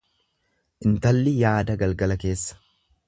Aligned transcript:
Intalli 0.91 1.33
yaada 1.43 1.77
galgala 1.85 2.19
keessa. 2.25 2.59